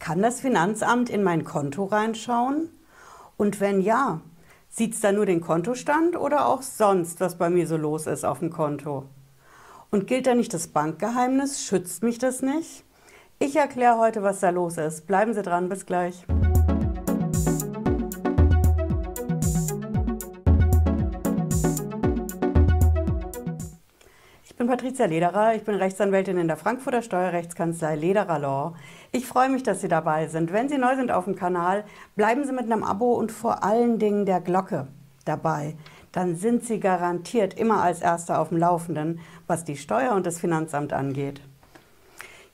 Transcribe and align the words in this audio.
Kann 0.00 0.22
das 0.22 0.40
Finanzamt 0.40 1.10
in 1.10 1.22
mein 1.22 1.44
Konto 1.44 1.84
reinschauen? 1.84 2.70
Und 3.36 3.60
wenn 3.60 3.82
ja, 3.82 4.22
sieht 4.70 4.94
es 4.94 5.00
da 5.00 5.12
nur 5.12 5.26
den 5.26 5.42
Kontostand 5.42 6.16
oder 6.16 6.46
auch 6.46 6.62
sonst, 6.62 7.20
was 7.20 7.36
bei 7.36 7.50
mir 7.50 7.66
so 7.66 7.76
los 7.76 8.06
ist 8.06 8.24
auf 8.24 8.38
dem 8.38 8.50
Konto? 8.50 9.04
Und 9.90 10.06
gilt 10.06 10.26
da 10.26 10.34
nicht 10.34 10.54
das 10.54 10.68
Bankgeheimnis? 10.68 11.62
Schützt 11.62 12.02
mich 12.02 12.18
das 12.18 12.40
nicht? 12.40 12.82
Ich 13.38 13.56
erkläre 13.56 13.98
heute, 13.98 14.22
was 14.22 14.40
da 14.40 14.48
los 14.48 14.78
ist. 14.78 15.06
Bleiben 15.06 15.34
Sie 15.34 15.42
dran, 15.42 15.68
bis 15.68 15.84
gleich. 15.84 16.24
Patricia 24.70 25.06
Lederer, 25.06 25.56
ich 25.56 25.64
bin 25.64 25.74
Rechtsanwältin 25.74 26.38
in 26.38 26.46
der 26.46 26.56
Frankfurter 26.56 27.02
Steuerrechtskanzlei 27.02 27.96
Lederer 27.96 28.38
Law. 28.38 28.74
Ich 29.10 29.26
freue 29.26 29.48
mich, 29.48 29.64
dass 29.64 29.80
Sie 29.80 29.88
dabei 29.88 30.28
sind. 30.28 30.52
Wenn 30.52 30.68
Sie 30.68 30.78
neu 30.78 30.94
sind 30.94 31.10
auf 31.10 31.24
dem 31.24 31.34
Kanal, 31.34 31.82
bleiben 32.14 32.44
Sie 32.44 32.52
mit 32.52 32.66
einem 32.66 32.84
Abo 32.84 33.14
und 33.14 33.32
vor 33.32 33.64
allen 33.64 33.98
Dingen 33.98 34.26
der 34.26 34.40
Glocke 34.40 34.86
dabei. 35.24 35.74
Dann 36.12 36.36
sind 36.36 36.62
Sie 36.62 36.78
garantiert 36.78 37.54
immer 37.54 37.82
als 37.82 38.00
Erster 38.00 38.40
auf 38.40 38.50
dem 38.50 38.58
Laufenden, 38.58 39.18
was 39.48 39.64
die 39.64 39.76
Steuer 39.76 40.12
und 40.12 40.24
das 40.24 40.38
Finanzamt 40.38 40.92
angeht. 40.92 41.40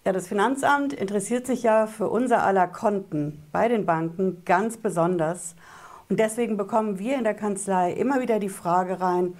Ja, 0.07 0.15
das 0.15 0.27
Finanzamt 0.27 0.95
interessiert 0.95 1.47
sich 1.47 1.65
ja 1.65 1.87
für 1.87 2.09
unser 2.09 2.45
aller 2.45 2.67
Konten 2.67 3.45
bei 3.53 3.69
den 3.69 3.85
Banken 3.85 4.41
ganz 4.47 4.79
besonders. 4.79 5.55
Und 6.09 6.19
deswegen 6.19 6.57
bekommen 6.57 6.99
wir 6.99 7.19
in 7.19 7.25
der 7.25 7.35
Kanzlei 7.35 7.93
immer 7.93 8.23
wieder 8.23 8.39
die 8.39 8.49
Frage 8.49 9.03
rein, 9.03 9.35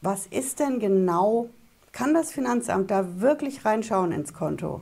was 0.00 0.26
ist 0.26 0.58
denn 0.58 0.78
genau 0.78 1.50
kann 1.94 2.12
das 2.12 2.32
Finanzamt 2.32 2.90
da 2.90 3.20
wirklich 3.20 3.64
reinschauen 3.64 4.10
ins 4.10 4.34
Konto 4.34 4.80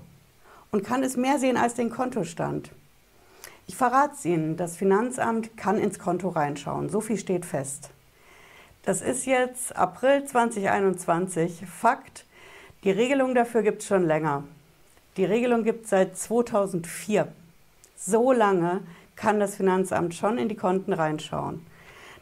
und 0.71 0.83
kann 0.83 1.03
es 1.03 1.19
mehr 1.19 1.39
sehen 1.39 1.59
als 1.59 1.75
den 1.75 1.91
Kontostand. 1.91 2.71
Ich 3.67 3.77
verrate 3.77 4.15
es 4.15 4.25
Ihnen, 4.25 4.57
das 4.57 4.79
Finanzamt 4.79 5.57
kann 5.59 5.79
ins 5.79 5.99
Konto 5.99 6.31
reinschauen, 6.31 6.89
so 6.89 7.03
viel 7.03 7.19
steht 7.19 7.45
fest. 7.45 7.91
Das 8.83 9.03
ist 9.03 9.27
jetzt 9.27 9.77
April 9.77 10.25
2021, 10.25 11.65
Fakt. 11.67 12.25
Die 12.83 12.91
Regelung 12.91 13.35
dafür 13.35 13.63
gibt 13.63 13.83
es 13.83 13.89
schon 13.89 14.07
länger. 14.07 14.45
Die 15.19 15.27
Regelung 15.27 15.65
gibt 15.65 15.85
es 15.85 15.91
seit 15.91 16.17
2004. 16.17 17.29
So 17.95 18.33
lange 18.33 18.81
kann 19.15 19.39
das 19.39 19.55
Finanzamt 19.55 20.15
schon 20.15 20.39
in 20.39 20.49
die 20.49 20.57
Konten 20.57 20.95
reinschauen. 20.95 21.65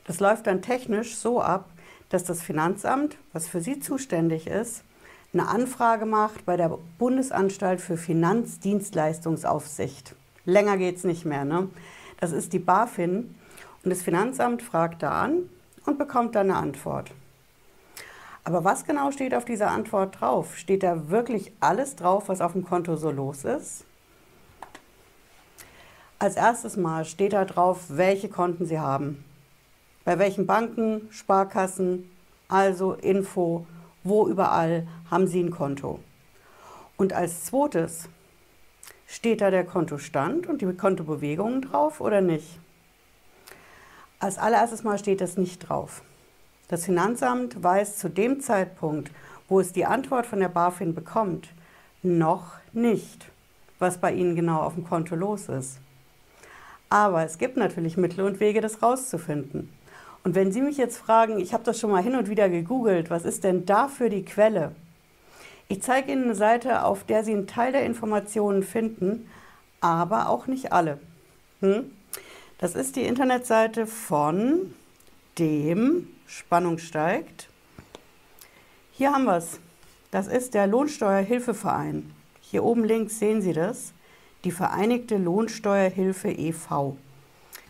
Das 0.05 0.19
läuft 0.19 0.49
dann 0.49 0.61
technisch 0.61 1.15
so 1.15 1.41
ab, 1.41 1.67
dass 2.09 2.25
das 2.25 2.43
Finanzamt, 2.43 3.17
was 3.33 3.49
für 3.49 3.61
Sie 3.61 3.79
zuständig 3.79 4.49
ist, 4.49 4.83
eine 5.33 5.49
Anfrage 5.49 6.07
macht 6.07 6.45
bei 6.45 6.57
der 6.57 6.77
Bundesanstalt 6.99 7.81
für 7.81 7.97
Finanzdienstleistungsaufsicht. 7.97 10.17
Länger 10.45 10.77
geht 10.77 10.97
es 10.97 11.05
nicht 11.05 11.25
mehr. 11.25 11.45
Ne? 11.45 11.69
Das 12.19 12.33
ist 12.33 12.53
die 12.53 12.59
BaFin. 12.59 13.37
Und 13.83 13.91
das 13.91 14.03
Finanzamt 14.03 14.63
fragt 14.63 15.03
da 15.03 15.23
an 15.23 15.49
und 15.87 15.99
bekommt 15.99 16.35
dann 16.35 16.51
eine 16.51 16.59
Antwort. 16.59 17.13
Aber 18.45 18.65
was 18.65 18.85
genau 18.85 19.11
steht 19.11 19.35
auf 19.35 19.45
dieser 19.45 19.71
Antwort 19.71 20.21
drauf? 20.21 20.57
Steht 20.57 20.83
da 20.83 21.11
wirklich 21.11 21.53
alles 21.61 21.97
drauf, 21.97 22.29
was 22.29 22.41
auf 22.41 22.53
dem 22.53 22.65
Konto 22.65 22.97
so 22.97 23.11
los 23.11 23.45
ist? 23.45 23.85
Als 26.19 26.37
erstes 26.37 26.77
Mal 26.77 27.05
steht 27.05 27.33
da 27.33 27.45
drauf, 27.45 27.85
welche 27.89 28.29
Konten 28.29 28.67
Sie 28.67 28.79
haben 28.79 29.25
bei 30.05 30.19
welchen 30.19 30.47
Banken, 30.47 31.09
Sparkassen, 31.11 32.11
also 32.49 32.95
Info, 32.95 33.67
wo 34.05 34.29
überall 34.29 34.87
haben 35.11 35.27
Sie 35.27 35.41
ein 35.41 35.51
Konto. 35.51 36.01
Und 36.97 37.13
als 37.13 37.45
zweites 37.45 38.09
steht 39.07 39.41
da 39.41 39.51
der 39.51 39.65
Kontostand 39.65 40.47
und 40.47 40.63
die 40.63 40.73
Kontobewegungen 40.73 41.63
drauf 41.63 42.01
oder 42.01 42.21
nicht? 42.21 42.59
Als 44.19 44.39
allererstes 44.39 44.83
Mal 44.83 44.99
steht 44.99 45.21
das 45.21 45.37
nicht 45.37 45.69
drauf. 45.69 46.03
Das 46.69 46.85
Finanzamt 46.85 47.63
weiß 47.63 47.99
zu 47.99 48.09
dem 48.09 48.41
Zeitpunkt, 48.41 49.11
wo 49.49 49.61
es 49.61 49.73
die 49.73 49.87
Antwort 49.87 50.27
von 50.27 50.41
der 50.41 50.49
BaFin 50.49 50.95
bekommt, 50.95 51.49
noch 52.03 52.53
nicht, 52.73 53.27
was 53.79 53.99
bei 53.99 54.13
Ihnen 54.13 54.37
genau 54.37 54.61
auf 54.61 54.75
dem 54.75 54.85
Konto 54.85 55.17
los 55.17 55.49
ist. 55.49 55.81
Aber 56.89 57.25
es 57.25 57.39
gibt 57.39 57.57
natürlich 57.57 57.97
Mittel 57.97 58.25
und 58.25 58.41
Wege, 58.41 58.61
das 58.61 58.83
rauszufinden. 58.83 59.73
Und 60.23 60.35
wenn 60.35 60.53
Sie 60.53 60.61
mich 60.61 60.77
jetzt 60.77 60.99
fragen, 60.99 61.39
ich 61.39 61.55
habe 61.55 61.65
das 61.65 61.81
schon 61.81 61.91
mal 61.91 62.03
hin 62.03 62.17
und 62.17 62.29
wieder 62.29 62.49
gegoogelt, 62.49 63.11
was 63.11 63.25
ist 63.25 63.45
denn 63.45 63.65
da 63.65 63.89
für 63.89 64.11
die 64.11 64.25
Quelle? 64.25 64.75
Ich 65.69 65.83
zeige 65.83 66.13
Ihnen 66.13 66.25
eine 66.25 66.35
Seite, 66.35 66.85
auf 66.85 67.05
der 67.05 67.25
Sie 67.25 67.33
einen 67.33 67.47
Teil 67.47 67.73
der 67.73 67.87
Informationen 67.87 68.63
finden, 68.63 69.29
aber 69.81 70.29
auch 70.29 70.47
nicht 70.47 70.73
alle. 70.73 70.99
Hm? 71.61 71.91
Das 72.59 72.75
ist 72.75 72.97
die 72.97 73.05
Internetseite 73.05 73.87
von 73.87 74.75
dem 75.39 76.09
Spannung 76.27 76.79
steigt. 76.79 77.49
Hier 78.93 79.13
haben 79.13 79.25
wir 79.25 79.37
es. 79.37 79.61
Das 80.11 80.27
ist 80.27 80.55
der 80.55 80.67
Lohnsteuerhilfeverein. 80.67 82.11
Hier 82.43 82.65
oben 82.65 82.85
links 82.85 83.19
sehen 83.19 83.41
Sie 83.41 83.53
das. 83.53 83.95
Die 84.45 84.51
Vereinigte 84.51 85.17
Lohnsteuerhilfe 85.17 86.31
e.V. 86.31 86.97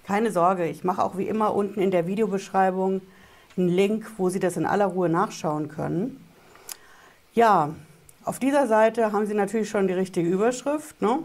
Keine 0.06 0.32
Sorge, 0.32 0.66
ich 0.66 0.84
mache 0.84 1.02
auch 1.02 1.16
wie 1.16 1.28
immer 1.28 1.54
unten 1.54 1.80
in 1.80 1.90
der 1.90 2.06
Videobeschreibung 2.06 3.00
einen 3.56 3.68
Link, 3.68 4.10
wo 4.16 4.28
Sie 4.28 4.40
das 4.40 4.56
in 4.56 4.66
aller 4.66 4.86
Ruhe 4.86 5.08
nachschauen 5.08 5.68
können. 5.68 6.24
Ja, 7.34 7.74
auf 8.24 8.38
dieser 8.38 8.66
Seite 8.66 9.12
haben 9.12 9.26
Sie 9.26 9.34
natürlich 9.34 9.70
schon 9.70 9.86
die 9.86 9.94
richtige 9.94 10.28
Überschrift. 10.28 11.00
Ne? 11.00 11.20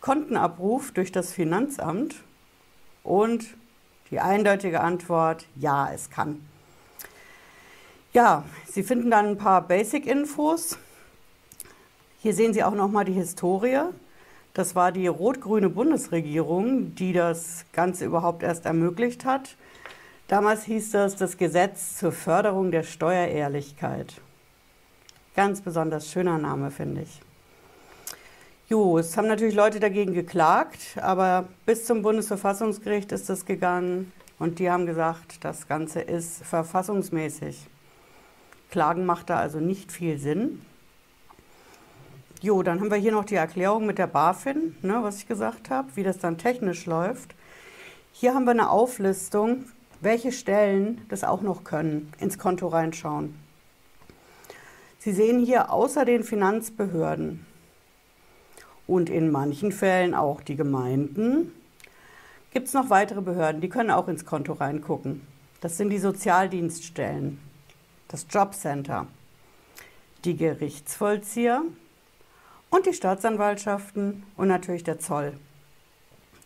Kontenabruf 0.00 0.92
durch 0.92 1.12
das 1.12 1.32
Finanzamt 1.32 2.16
und 3.02 3.46
die 4.10 4.20
eindeutige 4.20 4.80
Antwort, 4.80 5.46
ja, 5.56 5.90
es 5.92 6.10
kann. 6.10 6.46
Ja, 8.12 8.44
Sie 8.66 8.82
finden 8.82 9.10
dann 9.10 9.26
ein 9.26 9.38
paar 9.38 9.62
Basic-Infos. 9.62 10.76
Hier 12.20 12.34
sehen 12.34 12.52
Sie 12.52 12.62
auch 12.62 12.74
nochmal 12.74 13.04
die 13.04 13.12
Historie. 13.12 13.80
Das 14.54 14.74
war 14.74 14.92
die 14.92 15.06
rot-grüne 15.06 15.70
Bundesregierung, 15.70 16.94
die 16.94 17.14
das 17.14 17.64
Ganze 17.72 18.04
überhaupt 18.04 18.42
erst 18.42 18.66
ermöglicht 18.66 19.24
hat. 19.24 19.56
Damals 20.28 20.64
hieß 20.64 20.90
das 20.90 21.16
das 21.16 21.38
Gesetz 21.38 21.96
zur 21.96 22.12
Förderung 22.12 22.70
der 22.70 22.82
Steuerehrlichkeit. 22.82 24.20
Ganz 25.34 25.62
besonders 25.62 26.10
schöner 26.10 26.36
Name, 26.36 26.70
finde 26.70 27.02
ich. 27.02 27.20
Jo, 28.68 28.98
es 28.98 29.16
haben 29.16 29.28
natürlich 29.28 29.54
Leute 29.54 29.80
dagegen 29.80 30.12
geklagt, 30.12 30.96
aber 31.00 31.48
bis 31.66 31.86
zum 31.86 32.02
Bundesverfassungsgericht 32.02 33.12
ist 33.12 33.28
das 33.28 33.46
gegangen 33.46 34.12
und 34.38 34.58
die 34.58 34.70
haben 34.70 34.86
gesagt, 34.86 35.44
das 35.44 35.68
Ganze 35.68 36.00
ist 36.00 36.42
verfassungsmäßig. 36.44 37.66
Klagen 38.70 39.04
macht 39.04 39.30
da 39.30 39.38
also 39.38 39.60
nicht 39.60 39.92
viel 39.92 40.18
Sinn. 40.18 40.62
Jo, 42.42 42.64
dann 42.64 42.80
haben 42.80 42.90
wir 42.90 42.96
hier 42.96 43.12
noch 43.12 43.24
die 43.24 43.36
Erklärung 43.36 43.86
mit 43.86 43.98
der 43.98 44.08
BaFin, 44.08 44.74
ne, 44.82 44.98
was 45.02 45.18
ich 45.18 45.28
gesagt 45.28 45.70
habe, 45.70 45.94
wie 45.94 46.02
das 46.02 46.18
dann 46.18 46.38
technisch 46.38 46.86
läuft. 46.86 47.36
Hier 48.10 48.34
haben 48.34 48.46
wir 48.46 48.50
eine 48.50 48.68
Auflistung, 48.68 49.66
welche 50.00 50.32
Stellen 50.32 51.02
das 51.08 51.22
auch 51.22 51.42
noch 51.42 51.62
können, 51.62 52.12
ins 52.18 52.40
Konto 52.40 52.66
reinschauen. 52.66 53.36
Sie 54.98 55.12
sehen 55.12 55.38
hier 55.38 55.70
außer 55.70 56.04
den 56.04 56.24
Finanzbehörden 56.24 57.46
und 58.88 59.08
in 59.08 59.30
manchen 59.30 59.70
Fällen 59.70 60.12
auch 60.12 60.40
die 60.40 60.56
Gemeinden, 60.56 61.52
gibt 62.50 62.66
es 62.66 62.74
noch 62.74 62.90
weitere 62.90 63.20
Behörden, 63.20 63.60
die 63.60 63.68
können 63.68 63.92
auch 63.92 64.08
ins 64.08 64.26
Konto 64.26 64.54
reingucken. 64.54 65.24
Das 65.60 65.76
sind 65.76 65.90
die 65.90 65.98
Sozialdienststellen, 65.98 67.38
das 68.08 68.26
Jobcenter, 68.28 69.06
die 70.24 70.36
Gerichtsvollzieher, 70.36 71.62
und 72.72 72.86
die 72.86 72.94
Staatsanwaltschaften 72.94 74.24
und 74.36 74.48
natürlich 74.48 74.82
der 74.82 74.98
Zoll. 74.98 75.34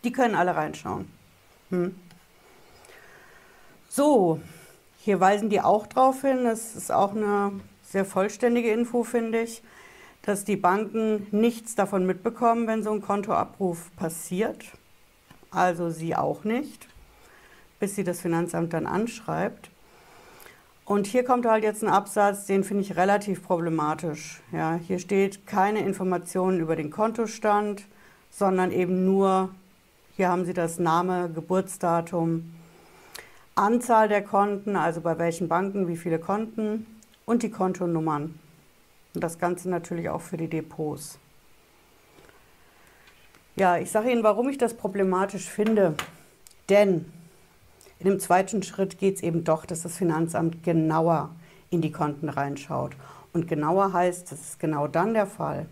Die 0.03 0.11
können 0.11 0.35
alle 0.35 0.57
reinschauen. 0.57 1.09
Hm. 1.71 1.95
So, 3.89 4.41
hier 4.99 5.21
weisen 5.21 5.51
die 5.51 5.61
auch 5.61 5.87
darauf 5.87 6.23
hin, 6.23 6.43
das 6.43 6.75
ist 6.75 6.91
auch 6.91 7.15
eine 7.15 7.53
sehr 7.85 8.05
vollständige 8.05 8.73
Info, 8.73 9.05
finde 9.05 9.41
ich, 9.41 9.63
dass 10.23 10.45
die 10.45 10.57
Banken 10.57 11.29
nichts 11.31 11.77
davon 11.77 12.05
mitbekommen, 12.05 12.67
wenn 12.67 12.83
so 12.83 12.91
ein 12.91 13.03
Kontoabruf 13.03 13.95
passiert. 13.95 14.65
Also 15.53 15.91
sie 15.91 16.17
auch 16.17 16.43
nicht, 16.43 16.89
bis 17.79 17.95
sie 17.95 18.03
das 18.03 18.21
Finanzamt 18.21 18.73
dann 18.73 18.89
anschreibt. 18.89 19.71
Und 20.87 21.09
hier 21.09 21.25
kommt 21.25 21.47
halt 21.47 21.65
jetzt 21.65 21.83
ein 21.83 21.91
Absatz, 21.91 22.47
den 22.47 22.63
finde 22.63 22.85
ich 22.85 22.97
relativ 22.97 23.43
problematisch. 23.43 24.41
Ja, 24.53 24.79
hier 24.87 25.01
steht 25.01 25.45
keine 25.45 25.81
Informationen 25.81 26.61
über 26.61 26.77
den 26.77 26.93
Kontostand, 26.93 27.87
sondern 28.31 28.71
eben 28.71 29.05
nur, 29.05 29.51
hier 30.17 30.29
haben 30.29 30.45
Sie 30.45 30.55
das 30.55 30.79
Name, 30.79 31.29
Geburtsdatum, 31.35 32.55
Anzahl 33.57 34.09
der 34.09 34.23
Konten, 34.23 34.77
also 34.77 35.01
bei 35.01 35.19
welchen 35.19 35.49
Banken, 35.49 35.89
wie 35.89 35.97
viele 35.97 36.21
Konten 36.21 36.87
und 37.25 37.43
die 37.43 37.51
Kontonummern. 37.51 38.39
Und 39.13 39.25
das 39.25 39.41
Ganze 39.41 39.69
natürlich 39.69 40.09
auch 40.09 40.21
für 40.21 40.37
die 40.37 40.49
Depots. 40.49 41.19
Ja, 43.57 43.77
ich 43.77 43.91
sage 43.91 44.13
Ihnen, 44.13 44.23
warum 44.23 44.49
ich 44.51 44.59
das 44.59 44.75
problematisch 44.75 45.49
finde. 45.49 45.95
Denn 46.69 47.07
in 47.99 48.07
dem 48.07 48.21
zweiten 48.21 48.63
Schritt 48.63 48.99
geht 48.99 49.17
es 49.17 49.23
eben 49.23 49.45
doch, 49.45 49.65
dass 49.65 49.83
das 49.83 49.97
Finanzamt 49.97 50.63
genauer 50.63 51.31
in 51.71 51.81
die 51.81 51.93
Konten 51.93 52.29
reinschaut. 52.29 52.93
Und 53.33 53.49
genauer 53.49 53.93
heißt, 53.93 54.31
das 54.31 54.41
ist 54.41 54.61
genau 54.61 54.87
dann 54.87 55.15
der 55.15 55.27
Fall, 55.27 55.67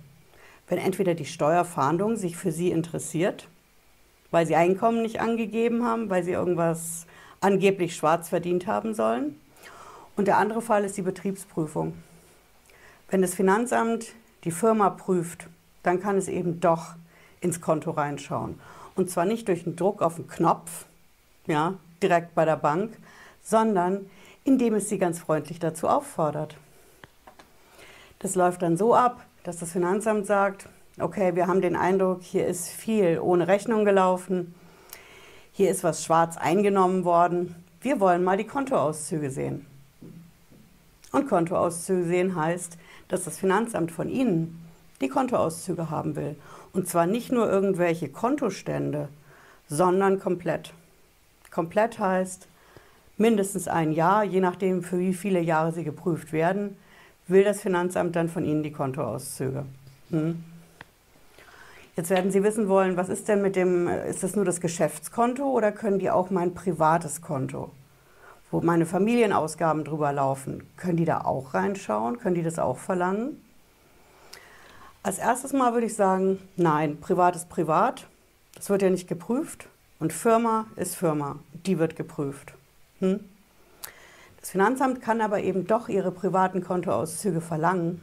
wenn 0.69 0.79
entweder 0.79 1.15
die 1.15 1.27
Steuerfahndung 1.27 2.17
sich 2.17 2.37
für 2.37 2.53
Sie 2.53 2.71
interessiert, 2.71 3.49
weil 4.31 4.47
Sie 4.47 4.57
Einkommen 4.57 5.03
nicht 5.03 5.21
angegeben 5.21 5.85
haben, 5.85 6.11
weil 6.11 6.25
Sie 6.25 6.33
irgendwas 6.33 7.07
angeblich 7.41 7.95
schwarz 7.95 8.31
verdient 8.31 8.67
haben 8.67 8.95
sollen. 8.95 9.39
Und 10.17 10.29
der 10.29 10.39
andere 10.39 10.63
Fall 10.63 10.85
ist 10.85 10.97
die 10.97 11.03
Betriebsprüfung. 11.03 11.95
Wenn 13.11 13.23
das 13.23 13.35
Finanzamt 13.35 14.15
die 14.45 14.51
Firma 14.51 14.91
prüft, 14.91 15.49
dann 15.83 16.01
kann 16.01 16.17
es 16.17 16.29
eben 16.29 16.61
doch 16.61 16.95
ins 17.41 17.61
Konto 17.61 17.91
reinschauen. 17.91 18.59
Und 18.95 19.11
zwar 19.11 19.25
nicht 19.25 19.49
durch 19.49 19.67
einen 19.67 19.77
Druck 19.77 20.03
auf 20.03 20.17
den 20.17 20.27
Knopf, 20.27 20.87
ja, 21.47 21.75
direkt 22.03 22.35
bei 22.35 22.45
der 22.45 22.57
Bank, 22.57 22.97
sondern 23.43 24.07
indem 24.45 24.75
es 24.75 24.89
sie 24.89 24.99
ganz 24.99 25.19
freundlich 25.19 25.59
dazu 25.59 25.89
auffordert. 25.89 26.57
Das 28.19 28.35
läuft 28.35 28.63
dann 28.63 28.77
so 28.77 28.95
ab, 28.95 29.25
dass 29.43 29.59
das 29.59 29.73
Finanzamt 29.73 30.27
sagt, 30.27 30.69
okay, 30.99 31.35
wir 31.35 31.47
haben 31.47 31.61
den 31.61 31.77
Eindruck, 31.77 32.23
hier 32.23 32.47
ist 32.47 32.69
viel 32.69 33.19
ohne 33.21 33.49
Rechnung 33.49 33.85
gelaufen, 33.85 34.55
hier 35.53 35.71
ist 35.71 35.85
was 35.85 36.05
schwarz 36.05 36.37
eingenommen 36.37 37.05
worden, 37.05 37.55
wir 37.81 38.01
wollen 38.01 38.25
mal 38.25 38.37
die 38.37 38.47
Kontoauszüge 38.47 39.31
sehen. 39.31 39.67
Und 41.13 41.29
Kontoauszüge 41.29 42.05
sehen 42.05 42.35
heißt, 42.35 42.79
dass 43.09 43.25
das 43.25 43.39
Finanzamt 43.39 43.93
von 43.93 44.09
Ihnen 44.09 44.65
die 45.01 45.09
Kontoauszüge 45.09 45.91
haben 45.91 46.17
will. 46.17 46.37
Und 46.73 46.89
zwar 46.89 47.07
nicht 47.07 47.31
nur 47.31 47.49
irgendwelche 47.49 48.09
Kontostände, 48.09 49.09
sondern 49.69 50.19
komplett. 50.19 50.73
Komplett 51.55 52.01
heißt 52.01 52.49
mindestens 53.17 53.69
ein 53.69 53.93
Jahr, 53.93 54.25
je 54.25 54.41
nachdem 54.41 54.83
für 54.83 54.99
wie 54.99 55.15
viele 55.15 55.41
Jahre 55.41 55.71
sie 55.71 55.85
geprüft 55.85 56.33
werden, 56.33 56.77
will 57.29 57.45
das 57.45 57.61
Finanzamt 57.61 58.17
dann 58.17 58.29
von 58.29 58.45
Ihnen 58.45 58.65
die 58.65 58.73
Kontoauszüge. 58.73 59.65
Hm. 60.11 60.43
Jetzt 61.97 62.11
werden 62.11 62.33
Sie 62.33 62.43
wissen 62.43 62.69
wollen, 62.69 62.97
was 62.97 63.09
ist 63.09 63.29
denn 63.29 63.41
mit 63.41 63.55
dem, 63.55 63.87
ist 63.87 64.25
das 64.25 64.35
nur 64.35 64.45
das 64.45 64.61
Geschäftskonto 64.61 65.45
oder 65.45 65.71
können 65.71 66.01
die 66.01 66.11
auch 66.11 66.31
mein 66.31 66.55
privates 66.55 67.23
Konto, 67.23 67.71
wo 68.51 68.61
meine 68.61 68.85
Familienausgaben 68.85 69.85
drüber 69.85 70.13
laufen, 70.13 70.67
können 70.77 70.97
die 70.97 71.05
da 71.05 71.21
auch 71.21 71.55
reinschauen? 71.55 72.19
Können 72.19 72.35
die 72.35 72.43
das 72.43 72.59
auch 72.59 72.79
verlangen? 72.79 73.41
Als 75.05 75.19
erstes 75.19 75.53
Mal 75.53 75.73
würde 75.73 75.87
ich 75.87 75.95
sagen, 75.95 76.41
nein, 76.57 76.99
privat 77.01 77.37
ist 77.37 77.49
privat. 77.49 78.09
Das 78.57 78.71
wird 78.71 78.83
ja 78.83 78.91
nicht 78.91 79.07
geprüft. 79.07 79.69
Und 80.05 80.13
Firma 80.13 80.67
ist 80.77 80.97
Firma. 80.97 81.39
Die 81.65 81.79
wird 81.79 81.97
geprüft. 81.97 82.53
Hm? 82.99 83.21
Das 84.39 84.51
Finanzamt 84.51 85.01
kann 85.01 85.23
aber 85.23 85.41
eben 85.41 85.67
doch 85.67 85.89
ihre 85.89 86.11
privaten 86.11 86.63
Kontoauszüge 86.63 87.41
verlangen, 87.41 88.03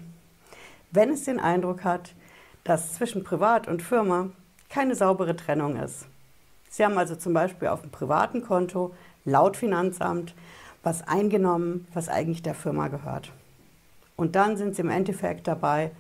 wenn 0.89 1.12
es 1.12 1.25
den 1.25 1.39
Eindruck 1.39 1.83
hat, 1.83 2.15
dass 2.63 2.95
zwischen 2.95 3.24
Privat 3.24 3.68
und 3.68 3.83
Firma 3.83 4.31
keine 4.68 4.95
saubere 4.95 5.36
Trennung 5.36 5.75
ist. 5.75 6.07
Sie 6.71 6.83
haben 6.83 6.98
also 6.98 7.15
zum 7.15 7.36
Beispiel 7.36 7.68
auf 7.68 7.81
dem 7.81 7.92
privaten 7.92 8.42
Konto 8.42 8.95
laut 9.24 9.56
Finanzamt 9.56 10.33
was 10.81 11.07
eingenommen, 11.07 11.86
was 11.94 12.09
eigentlich 12.09 12.42
der 12.42 12.56
Firma 12.56 12.88
gehört. 12.88 13.31
Und 14.15 14.36
dann 14.36 14.57
sind 14.57 14.75
Sie 14.75 14.81
im 14.81 14.89
Endeffekt 14.89 15.47
dabei 15.47 15.92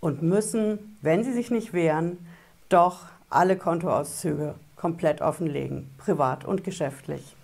und 0.00 0.22
müssen, 0.22 0.96
wenn 1.02 1.22
Sie 1.24 1.32
sich 1.34 1.50
nicht 1.50 1.74
wehren, 1.74 2.26
doch 2.70 3.00
alle 3.34 3.56
Kontoauszüge 3.56 4.54
komplett 4.76 5.20
offenlegen, 5.20 5.90
privat 5.98 6.44
und 6.44 6.64
geschäftlich. 6.64 7.36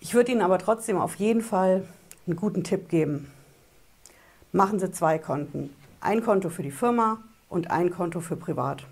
Ich 0.00 0.14
würde 0.14 0.32
Ihnen 0.32 0.42
aber 0.42 0.58
trotzdem 0.58 0.98
auf 0.98 1.16
jeden 1.16 1.42
Fall 1.42 1.86
einen 2.26 2.36
guten 2.36 2.64
Tipp 2.64 2.88
geben. 2.88 3.30
Machen 4.52 4.78
Sie 4.78 4.90
zwei 4.90 5.18
Konten. 5.18 5.74
Ein 6.00 6.24
Konto 6.24 6.48
für 6.48 6.62
die 6.62 6.70
Firma 6.70 7.18
und 7.48 7.70
ein 7.70 7.90
Konto 7.90 8.20
für 8.20 8.36
privat. 8.36 8.84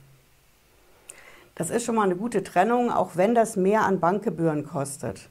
Das 1.54 1.70
ist 1.70 1.84
schon 1.84 1.94
mal 1.94 2.02
eine 2.02 2.16
gute 2.16 2.42
Trennung, 2.42 2.90
auch 2.90 3.16
wenn 3.16 3.34
das 3.34 3.56
mehr 3.56 3.82
an 3.82 4.00
Bankgebühren 4.00 4.66
kostet. 4.66 5.28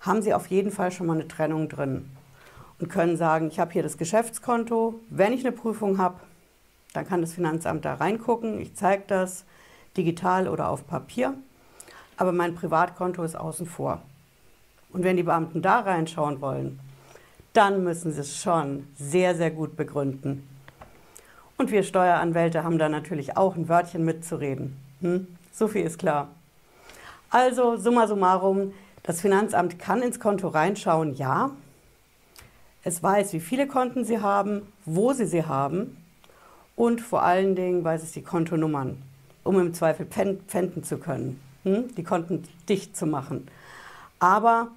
Haben 0.00 0.22
Sie 0.22 0.32
auf 0.32 0.46
jeden 0.46 0.70
Fall 0.70 0.90
schon 0.90 1.06
mal 1.06 1.14
eine 1.14 1.28
Trennung 1.28 1.68
drin 1.68 2.10
und 2.80 2.88
können 2.88 3.16
sagen, 3.16 3.48
ich 3.48 3.58
habe 3.60 3.72
hier 3.72 3.82
das 3.82 3.98
Geschäftskonto. 3.98 5.00
Wenn 5.10 5.32
ich 5.32 5.46
eine 5.46 5.54
Prüfung 5.54 5.98
habe, 5.98 6.20
dann 6.96 7.06
kann 7.06 7.20
das 7.20 7.34
Finanzamt 7.34 7.84
da 7.84 7.94
reingucken. 7.94 8.58
Ich 8.58 8.74
zeige 8.74 9.04
das 9.06 9.44
digital 9.96 10.48
oder 10.48 10.70
auf 10.70 10.86
Papier. 10.86 11.34
Aber 12.16 12.32
mein 12.32 12.54
Privatkonto 12.54 13.22
ist 13.22 13.36
außen 13.36 13.66
vor. 13.66 14.00
Und 14.92 15.04
wenn 15.04 15.16
die 15.16 15.22
Beamten 15.22 15.60
da 15.60 15.80
reinschauen 15.80 16.40
wollen, 16.40 16.80
dann 17.52 17.84
müssen 17.84 18.12
sie 18.12 18.20
es 18.20 18.40
schon 18.40 18.86
sehr, 18.96 19.34
sehr 19.34 19.50
gut 19.50 19.76
begründen. 19.76 20.48
Und 21.58 21.70
wir 21.70 21.82
Steueranwälte 21.82 22.64
haben 22.64 22.78
da 22.78 22.88
natürlich 22.88 23.36
auch 23.36 23.56
ein 23.56 23.68
Wörtchen 23.68 24.04
mitzureden. 24.04 24.76
Hm? 25.00 25.26
So 25.52 25.68
viel 25.68 25.84
ist 25.84 25.98
klar. 25.98 26.28
Also, 27.30 27.76
summa 27.76 28.06
summarum, 28.06 28.72
das 29.02 29.20
Finanzamt 29.20 29.78
kann 29.78 30.02
ins 30.02 30.20
Konto 30.20 30.48
reinschauen, 30.48 31.14
ja. 31.14 31.50
Es 32.84 33.02
weiß, 33.02 33.32
wie 33.32 33.40
viele 33.40 33.66
Konten 33.66 34.04
Sie 34.04 34.20
haben, 34.20 34.62
wo 34.84 35.12
Sie 35.12 35.26
sie 35.26 35.44
haben 35.44 35.96
und 36.76 37.00
vor 37.00 37.22
allen 37.22 37.56
Dingen 37.56 37.82
weiß 37.82 38.02
es 38.02 38.12
die 38.12 38.22
Kontonummern, 38.22 39.02
um 39.42 39.58
im 39.58 39.74
Zweifel 39.74 40.06
pfänden 40.06 40.84
zu 40.84 40.98
können, 40.98 41.40
hm? 41.64 41.94
die 41.96 42.04
Konten 42.04 42.44
dicht 42.68 42.96
zu 42.96 43.06
machen. 43.06 43.48
Aber 44.18 44.68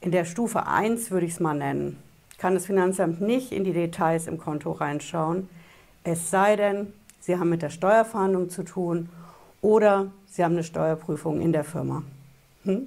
in 0.00 0.12
der 0.12 0.24
Stufe 0.24 0.66
1 0.66 1.10
würde 1.10 1.26
ich 1.26 1.32
es 1.32 1.40
mal 1.40 1.54
nennen, 1.54 2.02
kann 2.38 2.54
das 2.54 2.66
Finanzamt 2.66 3.20
nicht 3.20 3.52
in 3.52 3.64
die 3.64 3.72
Details 3.72 4.28
im 4.28 4.38
Konto 4.38 4.70
reinschauen, 4.72 5.48
es 6.04 6.30
sei 6.30 6.56
denn, 6.56 6.92
Sie 7.20 7.36
haben 7.36 7.50
mit 7.50 7.60
der 7.60 7.70
Steuerfahndung 7.70 8.48
zu 8.48 8.62
tun 8.62 9.10
oder 9.60 10.06
Sie 10.26 10.44
haben 10.44 10.52
eine 10.52 10.64
Steuerprüfung 10.64 11.40
in 11.40 11.52
der 11.52 11.64
Firma. 11.64 12.02
Hm? 12.64 12.86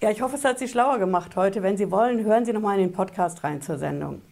Ja, 0.00 0.10
ich 0.10 0.22
hoffe, 0.22 0.36
es 0.36 0.44
hat 0.44 0.60
Sie 0.60 0.68
schlauer 0.68 0.98
gemacht 0.98 1.34
heute. 1.34 1.62
Wenn 1.64 1.76
Sie 1.76 1.90
wollen, 1.90 2.24
hören 2.24 2.44
Sie 2.44 2.52
nochmal 2.52 2.78
in 2.78 2.88
den 2.88 2.92
Podcast 2.92 3.42
rein 3.42 3.62
zur 3.62 3.78
Sendung. 3.78 4.22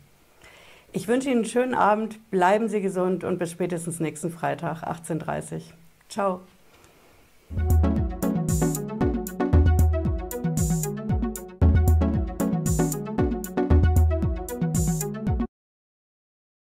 Ich 0.97 1.09
wünsche 1.09 1.29
Ihnen 1.29 1.41
einen 1.41 1.45
schönen 1.45 1.75
Abend, 1.75 2.31
bleiben 2.31 2.71
Sie 2.71 2.81
gesund 2.81 3.23
und 3.23 3.39
bis 3.39 3.51
spätestens 3.51 4.01
nächsten 4.01 4.31
Freitag, 4.31 4.83
18.30 4.83 5.53
Uhr. 5.53 5.61
Ciao. 6.09 6.41